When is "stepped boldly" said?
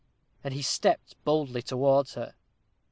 0.63-1.61